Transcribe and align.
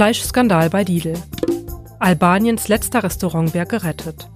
Fleischskandal 0.00 0.70
bei 0.70 0.82
Lidl. 0.82 1.12
Albaniens 1.98 2.68
letzter 2.68 3.02
Restaurantbär 3.02 3.66
gerettet. 3.66 4.30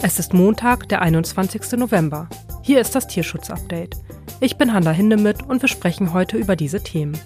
Es 0.00 0.20
ist 0.20 0.34
Montag, 0.34 0.88
der 0.88 1.02
21. 1.02 1.72
November. 1.72 2.28
Hier 2.62 2.80
ist 2.80 2.94
das 2.94 3.08
Tierschutzupdate. 3.08 3.96
Ich 4.38 4.56
bin 4.56 4.72
Hanna 4.72 4.92
Hindemith 4.92 5.42
und 5.42 5.62
wir 5.62 5.68
sprechen 5.68 6.12
heute 6.12 6.36
über 6.36 6.54
diese 6.54 6.84
Themen. 6.84 7.18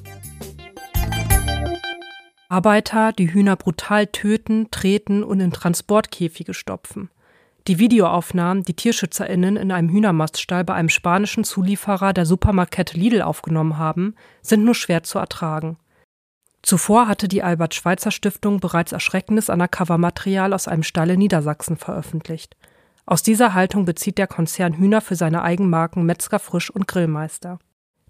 Arbeiter, 2.49 3.13
die 3.13 3.31
Hühner 3.31 3.57
brutal 3.57 4.07
töten, 4.07 4.71
treten 4.71 5.23
und 5.23 5.41
in 5.41 5.53
Transportkäfige 5.53 6.55
stopfen. 6.55 7.11
Die 7.69 7.79
Videoaufnahmen, 7.79 8.63
die 8.63 8.77
TierschützerInnen 8.77 9.59
in 9.59 9.71
einem 9.71 9.91
Hühnermaststall 9.91 10.65
bei 10.65 10.73
einem 10.73 10.89
spanischen 10.89 11.45
Zulieferer 11.45 12.15
der 12.15 12.25
Supermarktkette 12.25 12.97
Lidl 12.97 13.21
aufgenommen 13.21 13.77
haben, 13.77 14.15
sind 14.41 14.65
nur 14.65 14.75
schwer 14.75 15.03
zu 15.03 15.19
ertragen. 15.19 15.77
Zuvor 16.65 17.09
hatte 17.09 17.29
die 17.29 17.43
Albert-Schweitzer-Stiftung 17.43 18.59
bereits 18.59 18.93
erschreckendes 18.93 19.51
Undercover-Material 19.51 20.55
aus 20.55 20.67
einem 20.67 20.83
Stall 20.83 21.11
in 21.11 21.19
Niedersachsen 21.19 21.77
veröffentlicht. 21.77 22.57
Aus 23.05 23.23
dieser 23.23 23.53
Haltung 23.53 23.85
bezieht 23.85 24.17
der 24.17 24.27
Konzern 24.27 24.79
Hühner 24.79 25.03
für 25.03 25.15
seine 25.15 25.43
Eigenmarken 25.43 26.07
Metzger 26.07 26.39
Frisch 26.39 26.71
und 26.71 26.89
Grillmeister. 26.89 27.59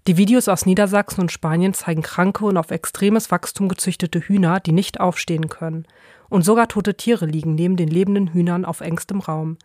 Die 0.07 0.15
Videos 0.15 0.47
aus 0.47 0.65
Niedersachsen 0.65 1.19
und 1.19 1.33
Spanien 1.33 1.73
zeigen 1.73 2.01
kranke 2.01 2.45
und 2.45 2.55
auf 2.55 2.71
extremes 2.71 3.29
Wachstum 3.29 3.67
gezüchtete 3.67 4.21
Hühner, 4.21 4.61
die 4.61 4.71
nicht 4.71 5.01
aufstehen 5.01 5.49
können. 5.49 5.85
Und 6.29 6.43
sogar 6.43 6.69
tote 6.69 6.95
Tiere 6.95 7.25
liegen 7.25 7.55
neben 7.55 7.75
den 7.75 7.89
lebenden 7.89 8.31
Hühnern 8.31 8.63
auf 8.63 8.79
engstem 8.79 9.19
Raum. 9.19 9.57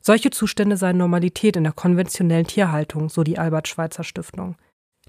Solche 0.00 0.30
Zustände 0.30 0.76
seien 0.76 0.96
Normalität 0.96 1.54
in 1.54 1.62
der 1.62 1.74
konventionellen 1.74 2.48
Tierhaltung, 2.48 3.08
so 3.08 3.22
die 3.22 3.38
Albert-Schweitzer 3.38 4.02
Stiftung. 4.02 4.56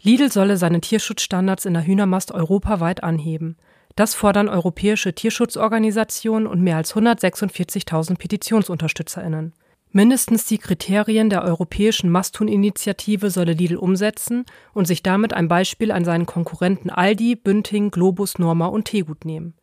Lidl 0.05 0.29
solle 0.29 0.57
seine 0.57 0.81
Tierschutzstandards 0.81 1.63
in 1.63 1.73
der 1.73 1.87
Hühnermast 1.87 2.33
europaweit 2.33 3.03
anheben. 3.03 3.55
Das 3.95 4.15
fordern 4.15 4.49
europäische 4.49 5.13
Tierschutzorganisationen 5.13 6.45
und 6.45 6.61
mehr 6.61 6.75
als 6.75 6.93
146.000 6.93 8.17
PetitionsunterstützerInnen. 8.17 9.53
Mindestens 9.91 10.45
die 10.45 10.57
Kriterien 10.57 11.29
der 11.29 11.43
europäischen 11.43 12.09
Masthuhn-Initiative 12.09 13.29
solle 13.29 13.53
Lidl 13.53 13.77
umsetzen 13.77 14.43
und 14.73 14.87
sich 14.87 15.03
damit 15.03 15.33
ein 15.33 15.47
Beispiel 15.47 15.91
an 15.93 16.03
seinen 16.03 16.25
Konkurrenten 16.25 16.89
Aldi, 16.89 17.37
Bünding, 17.37 17.89
Globus, 17.89 18.39
Norma 18.39 18.65
und 18.65 18.85
Tegut 18.85 19.23
nehmen. 19.23 19.53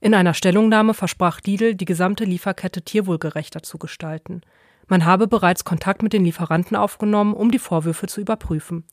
In 0.00 0.14
einer 0.14 0.34
Stellungnahme 0.34 0.94
versprach 0.94 1.40
Lidl, 1.44 1.74
die 1.74 1.86
gesamte 1.86 2.24
Lieferkette 2.24 2.82
tierwohlgerechter 2.82 3.64
zu 3.64 3.78
gestalten. 3.78 4.42
Man 4.86 5.04
habe 5.06 5.26
bereits 5.26 5.64
Kontakt 5.64 6.04
mit 6.04 6.12
den 6.12 6.24
Lieferanten 6.24 6.76
aufgenommen, 6.76 7.34
um 7.34 7.50
die 7.50 7.58
Vorwürfe 7.58 8.06
zu 8.06 8.20
überprüfen. 8.20 8.84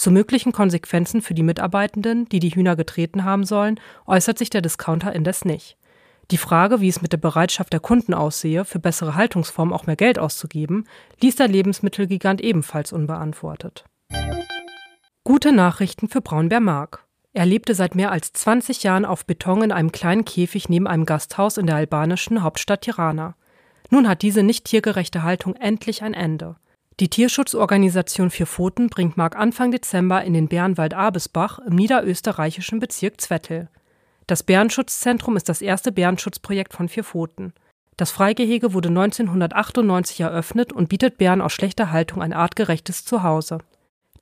Zu 0.00 0.10
möglichen 0.10 0.52
Konsequenzen 0.52 1.20
für 1.20 1.34
die 1.34 1.42
Mitarbeitenden, 1.42 2.26
die 2.30 2.40
die 2.40 2.48
Hühner 2.48 2.74
getreten 2.74 3.24
haben 3.24 3.44
sollen, 3.44 3.78
äußert 4.06 4.38
sich 4.38 4.48
der 4.48 4.62
Discounter 4.62 5.12
indes 5.14 5.44
nicht. 5.44 5.76
Die 6.30 6.38
Frage, 6.38 6.80
wie 6.80 6.88
es 6.88 7.02
mit 7.02 7.12
der 7.12 7.18
Bereitschaft 7.18 7.70
der 7.74 7.80
Kunden 7.80 8.14
aussehe, 8.14 8.64
für 8.64 8.78
bessere 8.78 9.14
Haltungsformen 9.14 9.74
auch 9.74 9.84
mehr 9.84 9.96
Geld 9.96 10.18
auszugeben, 10.18 10.86
ließ 11.20 11.36
der 11.36 11.48
Lebensmittelgigant 11.48 12.40
ebenfalls 12.40 12.94
unbeantwortet. 12.94 13.84
Gute 15.22 15.52
Nachrichten 15.52 16.08
für 16.08 16.22
Braunbär 16.22 16.60
Mark. 16.60 17.04
Er 17.34 17.44
lebte 17.44 17.74
seit 17.74 17.94
mehr 17.94 18.10
als 18.10 18.32
20 18.32 18.82
Jahren 18.82 19.04
auf 19.04 19.26
Beton 19.26 19.60
in 19.60 19.70
einem 19.70 19.92
kleinen 19.92 20.24
Käfig 20.24 20.70
neben 20.70 20.86
einem 20.86 21.04
Gasthaus 21.04 21.58
in 21.58 21.66
der 21.66 21.76
albanischen 21.76 22.42
Hauptstadt 22.42 22.80
Tirana. 22.80 23.34
Nun 23.90 24.08
hat 24.08 24.22
diese 24.22 24.42
nicht 24.42 24.64
tiergerechte 24.64 25.24
Haltung 25.24 25.56
endlich 25.56 26.02
ein 26.02 26.14
Ende. 26.14 26.56
Die 27.00 27.08
Tierschutzorganisation 27.08 28.28
Vier 28.28 28.44
Pfoten 28.44 28.90
bringt 28.90 29.16
Mark 29.16 29.34
Anfang 29.34 29.70
Dezember 29.70 30.22
in 30.22 30.34
den 30.34 30.48
Bärenwald 30.48 30.92
Abesbach 30.92 31.58
im 31.60 31.74
niederösterreichischen 31.74 32.78
Bezirk 32.78 33.22
Zwettl. 33.22 33.68
Das 34.26 34.42
Bärenschutzzentrum 34.42 35.34
ist 35.38 35.48
das 35.48 35.62
erste 35.62 35.92
Bärenschutzprojekt 35.92 36.74
von 36.74 36.90
Vier 36.90 37.02
Pfoten. 37.02 37.54
Das 37.96 38.10
Freigehege 38.10 38.74
wurde 38.74 38.90
1998 38.90 40.20
eröffnet 40.20 40.74
und 40.74 40.90
bietet 40.90 41.16
Bären 41.16 41.40
aus 41.40 41.54
schlechter 41.54 41.90
Haltung 41.90 42.20
ein 42.20 42.34
artgerechtes 42.34 43.06
Zuhause. 43.06 43.60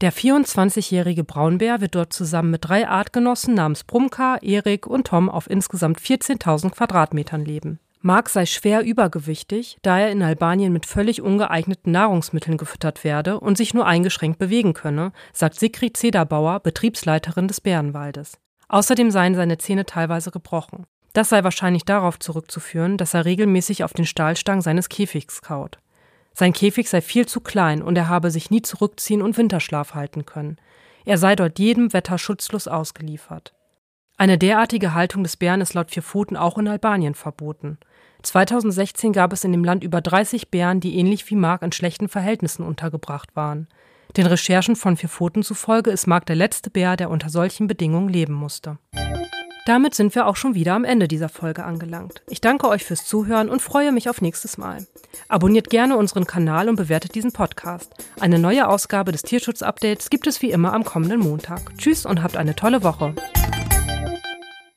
Der 0.00 0.12
24-jährige 0.12 1.24
Braunbär 1.24 1.80
wird 1.80 1.97
dort 1.97 2.12
zusammen 2.12 2.53
mit 2.53 2.69
drei 2.69 2.86
Artgenossen 2.86 3.54
namens 3.54 3.82
Brumka, 3.82 4.36
Erik 4.41 4.86
und 4.86 5.08
Tom 5.08 5.28
auf 5.28 5.50
insgesamt 5.50 5.98
14.000 6.00 6.70
Quadratmetern 6.70 7.44
leben. 7.44 7.80
Mark 8.00 8.28
sei 8.28 8.47
schwer 8.47 8.84
übergewichtig, 8.84 9.78
da 9.82 9.98
er 9.98 10.10
in 10.10 10.22
Albanien 10.22 10.72
mit 10.72 10.86
völlig 10.86 11.20
ungeeigneten 11.20 11.91
Nahrungsmitteln 11.91 12.56
gefüttert 12.56 13.03
werde 13.03 13.41
und 13.41 13.56
sich 13.56 13.75
nur 13.75 13.86
eingeschränkt 13.86 14.38
bewegen 14.38 14.72
könne, 14.72 15.12
sagt 15.32 15.59
Sigrid 15.59 15.97
Zederbauer, 15.97 16.60
Betriebsleiterin 16.60 17.48
des 17.48 17.60
Bärenwaldes. 17.60 18.38
Außerdem 18.69 19.10
seien 19.10 19.34
seine 19.34 19.59
Zähne 19.59 19.84
teilweise 19.84 20.31
gebrochen. 20.31 20.86
Das 21.12 21.31
sei 21.31 21.42
wahrscheinlich 21.42 21.84
darauf 21.84 22.19
zurückzuführen, 22.20 22.98
dass 22.98 23.14
er 23.14 23.25
regelmäßig 23.25 23.82
auf 23.82 23.92
den 23.92 24.06
Stahlstangen 24.06 24.62
seines 24.62 24.88
Käfigs 24.88 25.42
kaut. 25.42 25.78
Sein 26.34 26.53
Käfig 26.53 26.88
sei 26.88 27.00
viel 27.00 27.26
zu 27.26 27.41
klein 27.41 27.82
und 27.82 27.98
er 27.98 28.09
habe 28.09 28.30
sich 28.30 28.50
nie 28.50 28.62
zurückziehen 28.62 29.22
und 29.22 29.36
Winterschlaf 29.36 29.94
halten 29.94 30.25
können. 30.25 30.59
Er 31.04 31.19
sei 31.19 31.34
dort 31.34 31.59
jedem 31.59 31.92
Wetter 31.92 32.19
schutzlos 32.19 32.69
ausgeliefert. 32.69 33.54
Eine 34.20 34.36
derartige 34.36 34.94
Haltung 34.94 35.22
des 35.22 35.36
Bären 35.36 35.60
ist 35.60 35.74
laut 35.74 35.92
Vier 35.92 36.02
Pfoten 36.02 36.36
auch 36.36 36.58
in 36.58 36.66
Albanien 36.66 37.14
verboten. 37.14 37.78
2016 38.24 39.12
gab 39.12 39.32
es 39.32 39.44
in 39.44 39.52
dem 39.52 39.62
Land 39.62 39.84
über 39.84 40.00
30 40.00 40.50
Bären, 40.50 40.80
die 40.80 40.96
ähnlich 40.96 41.30
wie 41.30 41.36
Mark 41.36 41.62
in 41.62 41.70
schlechten 41.70 42.08
Verhältnissen 42.08 42.64
untergebracht 42.64 43.36
waren. 43.36 43.68
Den 44.16 44.26
Recherchen 44.26 44.74
von 44.74 44.96
Vier 44.96 45.08
Pfoten 45.08 45.44
zufolge 45.44 45.92
ist 45.92 46.08
Mark 46.08 46.26
der 46.26 46.34
letzte 46.34 46.68
Bär, 46.68 46.96
der 46.96 47.10
unter 47.10 47.28
solchen 47.28 47.68
Bedingungen 47.68 48.08
leben 48.08 48.34
musste. 48.34 48.78
Damit 49.66 49.94
sind 49.94 50.16
wir 50.16 50.26
auch 50.26 50.34
schon 50.34 50.56
wieder 50.56 50.74
am 50.74 50.82
Ende 50.82 51.06
dieser 51.06 51.28
Folge 51.28 51.62
angelangt. 51.62 52.22
Ich 52.28 52.40
danke 52.40 52.68
euch 52.68 52.84
fürs 52.84 53.04
Zuhören 53.04 53.48
und 53.48 53.62
freue 53.62 53.92
mich 53.92 54.08
auf 54.08 54.20
nächstes 54.20 54.58
Mal. 54.58 54.84
Abonniert 55.28 55.70
gerne 55.70 55.96
unseren 55.96 56.26
Kanal 56.26 56.68
und 56.68 56.74
bewertet 56.74 57.14
diesen 57.14 57.32
Podcast. 57.32 57.94
Eine 58.18 58.40
neue 58.40 58.66
Ausgabe 58.66 59.12
des 59.12 59.22
Tierschutz-Updates 59.22 60.10
gibt 60.10 60.26
es 60.26 60.42
wie 60.42 60.50
immer 60.50 60.72
am 60.72 60.82
kommenden 60.82 61.20
Montag. 61.20 61.60
Tschüss 61.78 62.04
und 62.04 62.24
habt 62.24 62.36
eine 62.36 62.56
tolle 62.56 62.82
Woche. 62.82 63.14